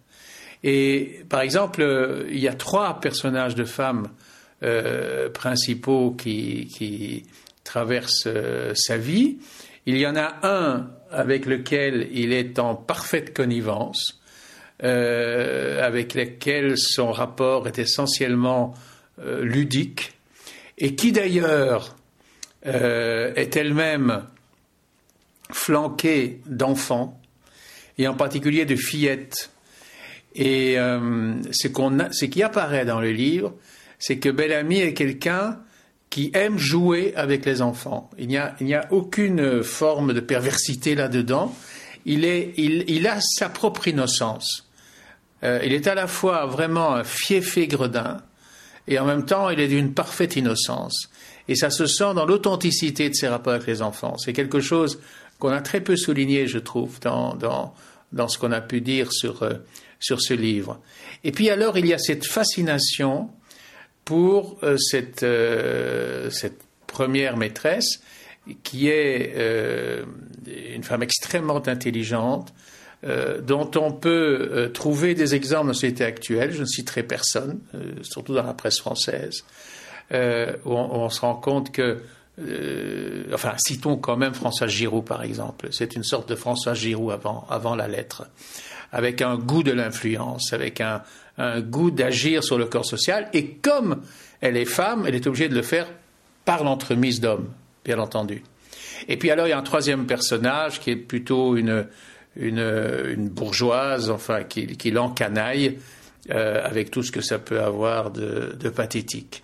Et 0.65 1.25
par 1.29 1.41
exemple, 1.41 2.27
il 2.29 2.39
y 2.39 2.49
a 2.49 2.55
trois 2.55 3.01
personnages 3.01 3.55
de 3.55 3.65
femmes 3.65 4.09
euh, 4.63 5.29
principaux 5.29 6.13
qui, 6.13 7.27
traversent 7.65 8.27
euh, 8.27 8.73
sa 8.75 8.97
vie. 8.97 9.39
Il 9.87 9.97
y 9.97 10.07
en 10.07 10.17
a 10.17 10.35
un 10.43 10.91
avec 11.11 11.47
lequel 11.47 12.09
il 12.13 12.33
est 12.33 12.59
en 12.59 12.75
parfaite 12.75 13.35
connivence, 13.35 14.22
euh, 14.85 15.81
avec 15.87 16.15
lequel 16.15 16.77
son 16.77 17.13
rapport 17.13 17.69
est 17.69 17.79
essentiellement 17.79 18.75
euh, 19.21 19.45
ludique, 19.45 20.13
et 20.77 20.97
qui 20.97 21.13
d'ailleurs 21.13 21.95
euh, 22.67 23.33
est 23.37 23.55
elle-même 23.55 24.25
flanquée 25.53 26.41
d'enfants, 26.47 27.21
et 27.97 28.09
en 28.09 28.15
particulier 28.15 28.65
de 28.65 28.75
fillettes. 28.75 29.51
Et 30.35 30.77
ce, 30.77 32.25
qui 32.25 32.43
apparaît 32.43 32.87
dans 32.87 33.01
le 33.01 33.13
livre, 33.13 33.55
c'est 33.99 34.19
que 34.19 34.31
Bellamy 34.31 34.81
est 34.81 34.95
quelqu'un 34.95 35.61
qui 36.11 36.33
aime 36.35 36.59
jouer 36.59 37.13
avec 37.17 37.45
les 37.45 37.63
enfants. 37.63 38.11
Il 38.19 38.29
n'y 38.29 38.37
a, 38.37 38.87
aucune 38.91 39.63
forme 39.63 40.15
de 40.15 40.21
perversité 40.21 40.95
là-dedans. 40.95 41.55
Il, 42.07 42.25
il, 42.25 43.07
a 43.07 43.21
sa 43.21 43.51
propre 43.51 43.89
innocence. 43.89 44.72
Euh, 45.45 45.61
il 45.65 45.73
est 45.73 45.87
à 45.87 45.95
la 45.95 46.07
fois 46.07 46.47
vraiment 46.47 46.95
un 46.95 47.05
fiefé 47.05 47.67
gredin 47.67 48.19
et 48.87 48.99
en 48.99 49.05
même 49.05 49.25
temps 49.25 49.51
il 49.51 49.61
est 49.61 49.69
d'une 49.69 49.93
parfaite 49.93 50.37
innocence. 50.37 51.11
Et 51.49 51.57
ça 51.57 51.71
se 51.71 51.87
sent 51.87 52.15
dans 52.15 52.25
l'authenticité 52.25 53.09
de 53.09 53.15
ses 53.15 53.29
rapports 53.29 53.55
avec 53.55 53.67
les 53.67 53.83
enfants. 53.83 54.17
C'est 54.19 54.33
quelque 54.33 54.61
chose 54.61 55.01
qu'on 55.39 55.51
a 55.51 55.61
très 55.61 55.81
peu 55.81 55.97
souligné, 55.97 56.47
je 56.47 56.59
trouve, 56.59 57.01
dans, 57.01 57.35
dans, 57.35 58.29
ce 58.29 58.39
qu'on 58.39 58.53
a 58.53 58.61
pu 58.61 58.81
dire 58.81 59.13
sur, 59.13 59.43
euh, 59.43 59.55
sur 59.99 60.21
ce 60.21 60.35
livre. 60.35 60.81
Et 61.25 61.33
puis 61.33 61.51
alors 61.51 61.77
il 61.77 61.87
y 61.87 61.95
a 61.95 61.99
cette 61.99 62.27
fascination 62.27 63.31
pour 64.05 64.59
euh, 64.63 64.77
cette, 64.79 65.27
cette, 66.33 66.61
première 66.87 67.39
maîtresse 67.39 68.03
qui 68.63 68.89
est 68.89 69.35
une 70.75 70.85
femme 70.85 71.03
extrêmement 71.03 71.67
intelligente, 71.67 72.53
dont 73.05 73.71
on 73.77 73.93
peut 73.93 74.71
trouver 74.73 75.15
des 75.15 75.35
exemples 75.35 75.65
dans 75.65 75.69
la 75.69 75.75
société 75.75 76.05
actuelle, 76.05 76.53
je 76.53 76.61
ne 76.61 76.67
citerai 76.67 77.03
personne, 77.03 77.59
surtout 78.03 78.35
dans 78.35 78.45
la 78.45 78.55
presse 78.55 78.79
française, 78.79 79.45
où 80.13 80.71
on, 80.71 81.09
se 81.11 81.21
rend 81.21 81.35
compte 81.35 81.73
que 81.73 81.99
enfin, 83.33 83.55
citons 83.59 83.97
quand 83.97 84.17
même 84.17 84.35
François 84.35 84.69
Giroud, 84.69 85.05
par 85.05 85.23
exemple. 85.23 85.69
C'est 85.73 85.97
une 85.97 86.05
sorte 86.05 86.29
de 86.29 86.37
François 86.37 86.75
Giroud 86.75 87.13
avant, 87.13 87.45
avant 87.51 87.75
la 87.75 87.89
lettre, 87.89 88.27
avec 88.93 89.21
un 89.21 89.37
goût 89.37 89.65
de 89.65 89.73
l'influence, 89.73 90.53
avec 90.53 90.81
un, 90.81 91.03
un 91.39 91.61
goût 91.61 91.91
d'agir 91.91 92.45
sur 92.45 92.59
le 92.59 92.67
corps 92.67 92.87
social, 92.87 93.29
et 93.33 93.55
comme 93.55 94.03
elle 94.41 94.57
est 94.57 94.65
femme, 94.65 95.05
elle 95.07 95.15
est 95.15 95.27
obligée 95.27 95.49
de 95.49 95.55
le 95.55 95.63
faire 95.63 95.89
par 96.45 96.65
l'entremise 96.65 97.21
d'hommes, 97.21 97.49
bien 97.85 97.99
entendu. 97.99 98.43
Et 99.09 99.17
puis 99.17 99.31
alors 99.31 99.47
il 99.47 99.51
y 99.51 99.53
a 99.53 99.59
un 99.59 99.63
troisième 99.63 100.07
personnage 100.07 100.81
qui 100.81 100.91
est 100.91 100.97
plutôt 100.97 101.57
une, 101.57 101.87
une, 102.37 103.29
bourgeoise, 103.29 104.11
enfin 104.11 104.45
qui, 104.45 104.67
qui 104.77 104.91
l'encanaille, 104.91 105.79
euh, 106.31 106.61
avec 106.65 106.91
tout 106.91 107.03
ce 107.03 107.13
que 107.13 107.21
ça 107.21 107.39
peut 107.39 107.61
avoir 107.61 108.11
de, 108.11 108.69
pathétique. 108.69 109.43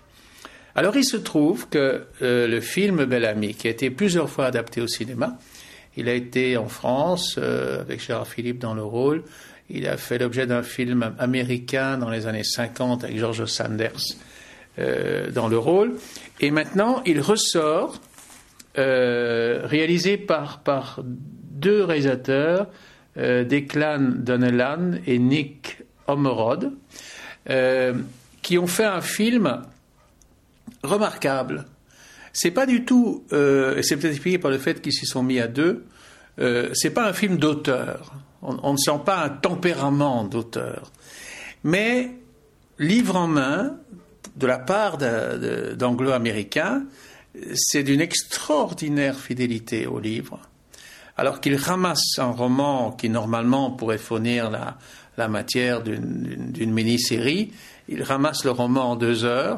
Alors 0.74 0.96
il 0.96 1.04
se 1.04 1.16
trouve 1.16 1.68
que 1.68 2.04
euh, 2.22 2.46
le 2.46 2.60
film 2.60 3.04
Bel 3.04 3.24
Ami, 3.24 3.54
qui 3.54 3.66
a 3.66 3.70
été 3.70 3.90
plusieurs 3.90 4.30
fois 4.30 4.46
adapté 4.46 4.80
au 4.80 4.86
cinéma, 4.86 5.38
il 5.98 6.08
a 6.08 6.14
été 6.14 6.56
en 6.56 6.68
France, 6.68 7.36
euh, 7.38 7.80
avec 7.80 8.00
Gérard 8.00 8.28
Philippe 8.28 8.60
dans 8.60 8.74
le 8.74 8.84
rôle, 8.84 9.24
il 9.68 9.88
a 9.88 9.96
fait 9.96 10.18
l'objet 10.18 10.46
d'un 10.46 10.62
film 10.62 11.12
américain 11.18 11.98
dans 11.98 12.08
les 12.08 12.28
années 12.28 12.44
50 12.44 13.02
avec 13.04 13.18
George 13.18 13.44
Sanders 13.46 14.14
euh, 14.78 15.30
dans 15.32 15.48
le 15.48 15.58
rôle. 15.58 15.96
Et 16.40 16.52
maintenant, 16.52 17.02
il 17.04 17.20
ressort, 17.20 18.00
euh, 18.78 19.62
réalisé 19.64 20.16
par, 20.16 20.60
par 20.60 21.00
deux 21.60 21.84
réalisateurs, 21.84 22.68
euh, 23.16 23.44
Declan 23.44 24.12
Donnellan 24.16 24.92
et 25.06 25.18
Nick 25.18 25.82
Omerod, 26.06 26.72
qui 28.42 28.58
ont 28.58 28.66
fait 28.66 28.84
un 28.84 29.00
film 29.00 29.62
remarquable. 30.82 31.64
C'est 32.32 32.50
pas 32.50 32.66
du 32.66 32.84
tout, 32.84 33.24
et 33.32 33.82
c'est 33.82 33.96
peut-être 33.96 34.12
expliqué 34.12 34.38
par 34.38 34.50
le 34.50 34.58
fait 34.58 34.82
qu'ils 34.82 34.92
s'y 34.92 35.06
sont 35.06 35.22
mis 35.22 35.40
à 35.40 35.48
deux, 35.48 35.84
c'est 36.74 36.90
pas 36.90 37.08
un 37.08 37.14
film 37.14 37.38
d'auteur 37.38 38.14
on, 38.42 38.72
ne 38.72 38.78
sent 38.78 39.00
pas 39.04 39.24
un 39.24 39.28
tempérament 39.30 40.24
d'auteur. 40.24 40.92
Mais 41.64 42.10
livre 42.78 43.16
en 43.16 43.26
main, 43.26 43.76
de 44.36 44.46
la 44.46 44.58
part 44.58 44.98
d'anglo-américains, 44.98 46.84
c'est 47.54 47.82
d'une 47.82 48.00
extraordinaire 48.00 49.18
fidélité 49.18 49.86
au 49.86 49.98
livre. 49.98 50.40
Alors 51.18 51.40
qu'il 51.40 51.56
ramasse 51.56 52.18
un 52.18 52.30
roman 52.30 52.92
qui 52.92 53.08
normalement 53.08 53.72
pourrait 53.72 53.98
fournir 53.98 54.50
la, 54.50 55.28
matière 55.28 55.82
d'une 55.82 56.72
mini-série. 56.72 57.52
Il 57.88 58.04
ramasse 58.04 58.44
le 58.44 58.52
roman 58.52 58.92
en 58.92 58.96
deux 58.96 59.24
heures 59.24 59.56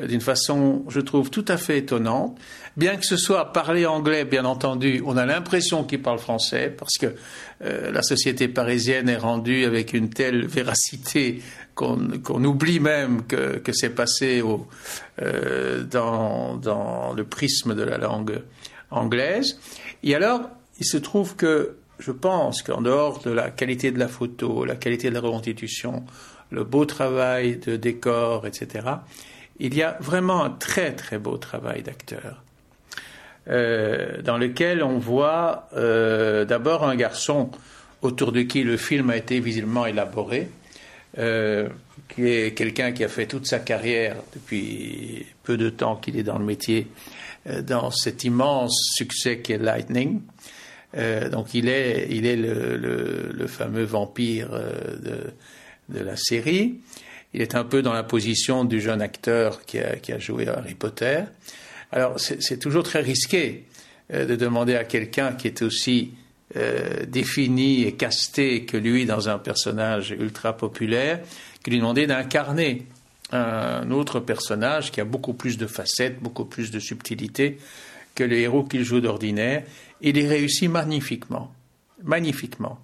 euh, 0.00 0.06
d'une 0.06 0.20
façon, 0.20 0.84
je 0.88 1.00
trouve, 1.00 1.30
tout 1.30 1.44
à 1.48 1.56
fait 1.56 1.78
étonnante. 1.78 2.38
Bien 2.76 2.96
que 2.96 3.04
ce 3.04 3.16
soit 3.16 3.52
parlé 3.52 3.86
anglais, 3.86 4.24
bien 4.24 4.44
entendu, 4.44 5.02
on 5.04 5.16
a 5.16 5.26
l'impression 5.26 5.82
qu'il 5.82 6.00
parle 6.00 6.20
français 6.20 6.72
parce 6.76 6.96
que 6.96 7.14
euh, 7.64 7.90
la 7.90 8.02
société 8.02 8.46
parisienne 8.46 9.08
est 9.08 9.16
rendue 9.16 9.64
avec 9.64 9.92
une 9.92 10.10
telle 10.10 10.46
véracité 10.46 11.42
qu'on 11.74 12.44
oublie 12.44 12.78
même 12.78 13.26
que, 13.26 13.60
c'est 13.72 13.94
passé 13.94 14.42
euh, 15.22 15.82
dans, 15.84 16.56
dans, 16.56 17.14
le 17.14 17.24
prisme 17.24 17.74
de 17.74 17.82
la 17.82 17.96
langue 17.96 18.42
anglaise. 18.90 19.58
Et 20.02 20.14
alors, 20.14 20.42
il 20.80 20.86
se 20.86 20.96
trouve 20.96 21.36
que 21.36 21.76
je 21.98 22.12
pense 22.12 22.62
qu'en 22.62 22.80
dehors 22.80 23.20
de 23.20 23.30
la 23.30 23.50
qualité 23.50 23.92
de 23.92 23.98
la 23.98 24.08
photo, 24.08 24.64
la 24.64 24.76
qualité 24.76 25.10
de 25.10 25.14
la 25.14 25.20
reconstitution, 25.20 26.04
le 26.50 26.64
beau 26.64 26.86
travail 26.86 27.58
de 27.58 27.76
décor, 27.76 28.46
etc., 28.46 28.86
il 29.58 29.74
y 29.74 29.82
a 29.82 29.98
vraiment 30.00 30.42
un 30.42 30.50
très 30.50 30.92
très 30.92 31.18
beau 31.18 31.36
travail 31.36 31.82
d'acteur. 31.82 32.42
Euh, 33.48 34.22
dans 34.22 34.38
lequel 34.38 34.82
on 34.82 34.98
voit 34.98 35.68
euh, 35.74 36.44
d'abord 36.44 36.84
un 36.84 36.94
garçon 36.94 37.50
autour 38.00 38.32
de 38.32 38.42
qui 38.42 38.62
le 38.62 38.76
film 38.76 39.10
a 39.10 39.16
été 39.16 39.40
visiblement 39.40 39.86
élaboré, 39.86 40.48
euh, 41.18 41.68
qui 42.08 42.26
est 42.26 42.54
quelqu'un 42.54 42.92
qui 42.92 43.04
a 43.04 43.08
fait 43.08 43.26
toute 43.26 43.46
sa 43.46 43.58
carrière 43.58 44.16
depuis 44.34 45.26
peu 45.42 45.56
de 45.56 45.68
temps 45.68 45.96
qu'il 45.96 46.18
est 46.18 46.22
dans 46.22 46.38
le 46.38 46.44
métier, 46.44 46.86
dans 47.62 47.90
cet 47.90 48.24
immense 48.24 48.92
succès 48.94 49.38
qu'est 49.38 49.58
Lightning. 49.58 50.20
Donc 50.94 51.54
il 51.54 51.68
est, 51.68 52.08
il 52.10 52.26
est 52.26 52.36
le, 52.36 53.46
fameux 53.46 53.84
vampire 53.84 54.50
de, 54.50 55.32
de, 55.88 56.04
la 56.04 56.16
série. 56.16 56.80
Il 57.32 57.42
est 57.42 57.54
un 57.54 57.64
peu 57.64 57.80
dans 57.82 57.92
la 57.92 58.02
position 58.02 58.64
du 58.64 58.80
jeune 58.80 59.00
acteur 59.00 59.64
qui 59.64 59.78
a, 59.78 59.96
qui 59.96 60.12
joué 60.18 60.48
Harry 60.48 60.74
Potter. 60.74 61.20
Alors 61.92 62.18
c'est 62.18 62.58
toujours 62.58 62.82
très 62.82 63.00
risqué 63.00 63.64
euh, 64.12 64.24
de 64.26 64.36
demander 64.36 64.76
à 64.76 64.84
quelqu'un 64.84 65.32
qui 65.32 65.46
est 65.48 65.62
aussi 65.62 66.12
euh, 66.56 67.04
défini 67.06 67.84
et 67.84 67.92
casté 67.92 68.64
que 68.64 68.76
lui 68.76 69.06
dans 69.06 69.28
un 69.28 69.38
personnage 69.38 70.10
ultra 70.10 70.56
populaire, 70.56 71.20
que 71.62 71.70
lui 71.70 71.78
demander 71.78 72.06
d'incarner 72.06 72.86
un 73.32 73.90
autre 73.92 74.18
personnage 74.18 74.90
qui 74.90 75.00
a 75.00 75.04
beaucoup 75.04 75.34
plus 75.34 75.58
de 75.58 75.66
facettes, 75.66 76.20
beaucoup 76.20 76.44
plus 76.44 76.72
de 76.72 76.80
subtilité 76.80 77.58
que 78.16 78.24
le 78.24 78.36
héros 78.36 78.64
qu'il 78.64 78.82
joue 78.82 79.00
d'ordinaire. 79.00 79.62
Il 80.02 80.16
y 80.16 80.26
réussit 80.26 80.70
magnifiquement, 80.70 81.52
magnifiquement. 82.02 82.80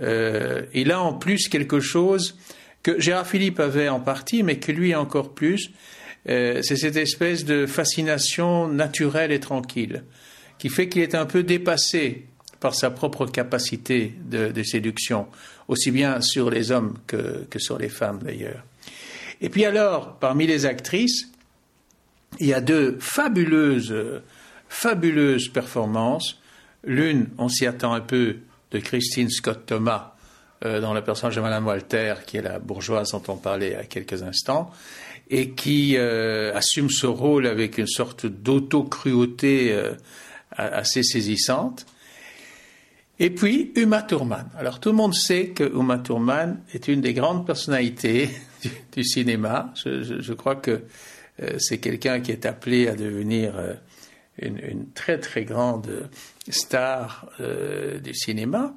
Euh, 0.00 0.62
il 0.74 0.92
a 0.92 1.00
en 1.00 1.14
plus 1.14 1.48
quelque 1.48 1.80
chose 1.80 2.38
que 2.82 3.00
Gérard 3.00 3.26
Philippe 3.26 3.60
avait 3.60 3.88
en 3.88 4.00
partie, 4.00 4.42
mais 4.42 4.58
que 4.58 4.72
lui 4.72 4.94
encore 4.94 5.34
plus, 5.34 5.70
euh, 6.28 6.60
c'est 6.62 6.76
cette 6.76 6.96
espèce 6.96 7.44
de 7.44 7.66
fascination 7.66 8.68
naturelle 8.68 9.32
et 9.32 9.40
tranquille 9.40 10.02
qui 10.60 10.68
fait 10.68 10.90
qu'il 10.90 11.00
est 11.00 11.14
un 11.14 11.24
peu 11.24 11.42
dépassé 11.42 12.26
par 12.60 12.74
sa 12.74 12.90
propre 12.90 13.24
capacité 13.24 14.14
de, 14.26 14.62
séduction, 14.62 15.26
aussi 15.68 15.90
bien 15.90 16.20
sur 16.20 16.50
les 16.50 16.70
hommes 16.70 16.98
que, 17.06 17.46
sur 17.56 17.78
les 17.78 17.88
femmes 17.88 18.20
d'ailleurs. 18.22 18.62
Et 19.40 19.48
puis 19.48 19.64
alors, 19.64 20.18
parmi 20.18 20.46
les 20.46 20.66
actrices, 20.66 21.28
il 22.38 22.48
y 22.48 22.52
a 22.52 22.60
deux 22.60 22.98
fabuleuses, 23.00 24.20
fabuleuses 24.68 25.48
performances. 25.48 26.38
L'une, 26.84 27.28
on 27.38 27.48
s'y 27.48 27.66
attend 27.66 27.92
un 27.92 28.00
peu, 28.00 28.36
de 28.70 28.78
Christine 28.78 29.28
Scott 29.28 29.66
Thomas, 29.66 30.14
euh, 30.64 30.80
dans 30.80 30.94
le 30.94 31.02
personnage 31.02 31.36
de 31.36 31.40
Madame 31.40 31.66
Walter, 31.66 32.14
qui 32.26 32.36
est 32.36 32.42
la 32.42 32.58
bourgeoise 32.58 33.12
dont 33.12 33.22
on 33.28 33.36
parlait 33.36 33.74
à 33.74 33.84
quelques 33.84 34.22
instants, 34.22 34.70
et 35.30 35.50
qui 35.50 35.96
euh, 35.96 36.54
assume 36.54 36.90
ce 36.90 37.06
rôle 37.06 37.46
avec 37.46 37.78
une 37.78 37.86
sorte 37.86 38.26
d'auto-cruauté 38.26 39.72
euh, 39.72 39.94
assez 40.52 41.02
saisissante. 41.02 41.86
Et 43.18 43.30
puis 43.30 43.72
Uma 43.76 44.02
Thurman. 44.02 44.48
Alors 44.56 44.80
tout 44.80 44.90
le 44.90 44.96
monde 44.96 45.14
sait 45.14 45.48
que 45.48 45.64
Uma 45.64 45.98
Thurman 45.98 46.60
est 46.74 46.88
une 46.88 47.00
des 47.00 47.14
grandes 47.14 47.46
personnalités 47.46 48.30
du, 48.92 49.04
cinéma. 49.04 49.72
Je, 49.84 50.32
crois 50.32 50.56
que 50.56 50.82
c'est 51.58 51.78
quelqu'un 51.78 52.20
qui 52.20 52.32
est 52.32 52.44
appelé 52.44 52.88
à 52.88 52.94
devenir 52.94 53.54
une, 54.40 54.58
une, 54.58 54.86
très 54.92 55.18
très 55.18 55.44
grande 55.44 56.08
star 56.48 57.30
du 57.38 58.14
cinéma 58.14 58.74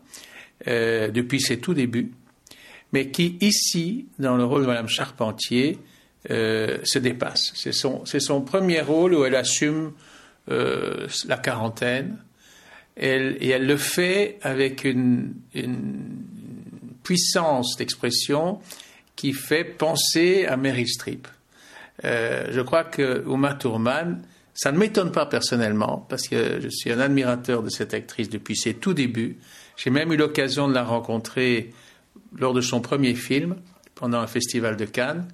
depuis 0.65 1.41
ses 1.41 1.59
tout 1.59 1.73
débuts, 1.73 2.11
mais 2.93 3.09
qui 3.09 3.37
ici, 3.41 4.07
dans 4.19 4.37
le 4.37 4.45
rôle 4.45 4.61
de 4.61 4.67
Madame 4.67 4.87
Charpentier, 4.87 5.79
euh, 6.31 6.77
se 6.83 6.99
dépasse. 6.99 7.51
C'est 7.53 7.73
son, 7.73 8.05
son, 8.05 8.41
premier 8.41 8.79
rôle 8.79 9.13
où 9.13 9.25
elle 9.25 9.35
assume 9.35 9.91
euh, 10.49 11.05
la 11.27 11.35
quarantaine 11.35 12.17
et 12.95 13.49
elle 13.49 13.65
le 13.65 13.75
fait 13.75 14.37
avec 14.41 14.85
une, 14.85 15.33
puissance 17.03 17.75
d'expression 17.75 18.61
qui 19.17 19.33
fait 19.33 19.65
penser 19.65 20.45
à 20.45 20.55
Mary 20.55 20.87
Streep. 20.87 21.27
Euh, 22.05 22.47
je 22.51 22.61
crois 22.61 22.85
que 22.85 23.25
Uma 23.27 23.55
Thurman, 23.55 24.21
ça 24.53 24.71
ne 24.71 24.77
m'étonne 24.77 25.11
pas 25.11 25.25
personnellement, 25.25 26.05
parce 26.09 26.27
que 26.27 26.59
je 26.61 26.69
suis 26.69 26.91
un 26.91 26.99
admirateur 26.99 27.63
de 27.63 27.69
cette 27.69 27.93
actrice 27.93 28.29
depuis 28.29 28.55
ses 28.55 28.75
tout 28.75 28.93
débuts. 28.93 29.37
J'ai 29.77 29.89
même 29.89 30.11
eu 30.13 30.17
l'occasion 30.17 30.67
de 30.67 30.73
la 30.73 30.83
rencontrer 30.83 31.71
lors 32.37 32.53
de 32.53 32.61
son 32.61 32.81
premier 32.81 33.15
film, 33.15 33.55
pendant 33.95 34.19
un 34.19 34.27
festival 34.27 34.77
de 34.77 34.85
Cannes 34.85 35.27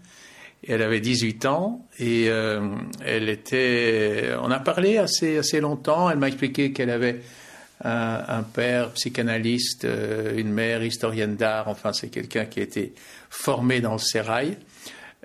elle 0.68 0.82
avait 0.82 1.00
18 1.00 1.46
ans 1.46 1.88
et 2.00 2.26
euh, 2.28 2.76
elle 3.04 3.30
était. 3.30 4.32
On 4.42 4.52
a 4.52 4.60
parlé 4.60 4.98
assez 4.98 5.38
assez 5.38 5.62
longtemps. 5.62 6.10
Elle 6.10 6.18
m'a 6.18 6.28
expliqué 6.28 6.74
qu'elle 6.74 6.90
avait 6.90 7.22
un, 7.82 8.44
père 8.44 8.92
psychanalyste, 8.92 9.86
euh, 9.86 10.38
une 10.38 10.52
mère 10.52 10.84
historienne 10.84 11.36
d'art. 11.36 11.70
Enfin, 11.70 11.94
c'est 11.94 12.10
quelqu'un 12.10 12.46
qui 12.46 12.60
a 12.60 12.64
été 12.64 12.94
formé 13.30 13.80
dans 13.80 13.94
le 13.94 14.00
sérail, 14.00 14.58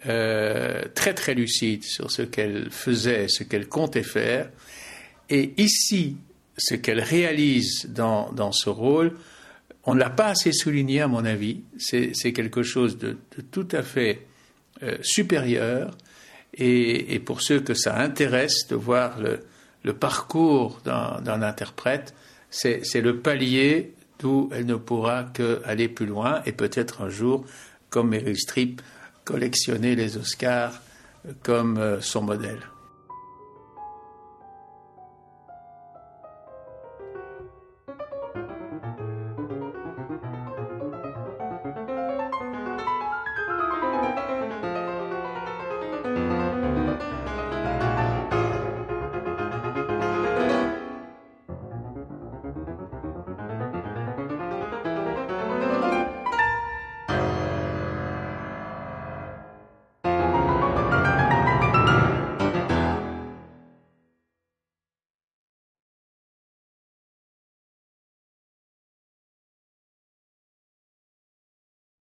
euh, 0.06 0.82
très 0.94 1.14
très 1.14 1.34
lucide 1.34 1.84
sur 1.84 2.10
ce 2.10 2.22
qu'elle 2.22 2.70
faisait, 2.70 3.28
ce 3.28 3.42
qu'elle 3.42 3.68
comptait 3.68 4.02
faire. 4.02 4.50
Et 5.30 5.54
ici, 5.56 6.16
ce 6.56 6.74
qu'elle 6.74 7.00
réalise 7.00 7.86
dans, 7.88 8.30
dans 8.32 8.52
ce 8.52 8.68
rôle, 8.68 9.14
on 9.86 9.94
ne 9.94 10.00
l'a 10.00 10.10
pas 10.10 10.28
assez 10.28 10.52
souligné 10.52 11.00
à 11.00 11.08
mon 11.08 11.24
avis. 11.24 11.62
C'est 11.78 12.32
quelque 12.32 12.62
chose 12.62 12.98
de, 12.98 13.16
tout 13.50 13.68
à 13.72 13.82
fait 13.82 14.26
euh, 14.82 14.96
supérieure. 15.02 15.96
Et, 16.56 17.18
pour 17.18 17.40
ceux 17.40 17.60
que 17.60 17.74
ça 17.74 17.98
intéresse 17.98 18.68
de 18.68 18.76
voir 18.76 19.18
le, 19.20 19.92
parcours 19.92 20.80
d'un 20.84 21.42
interprète, 21.42 22.14
c'est 22.50 23.00
le 23.00 23.18
palier 23.18 23.92
d'où 24.20 24.48
elle 24.52 24.66
ne 24.66 24.76
pourra 24.76 25.24
qu'aller 25.24 25.88
plus 25.88 26.06
loin 26.06 26.42
et 26.46 26.52
peut-être 26.52 27.02
un 27.02 27.08
jour, 27.08 27.44
comme 27.90 28.10
Meryl 28.10 28.36
Streep, 28.36 28.80
collectionner 29.24 29.96
les 29.96 30.16
Oscars 30.16 30.80
comme 31.42 31.78
euh, 31.78 32.00
son 32.00 32.22
modèle. 32.22 32.60